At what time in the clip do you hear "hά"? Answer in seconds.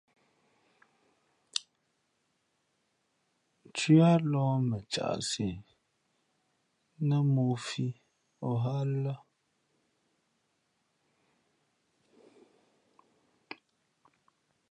8.63-8.73